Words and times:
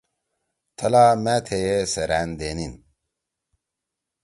تھلا 0.77 1.05
مأ 1.23 1.35
تھیئے 1.45 1.77
سیرأن 1.93 2.29
دینیِن۔ 2.39 2.73